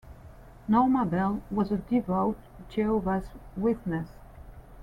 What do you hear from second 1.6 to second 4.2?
a devout Jehovah's Witness.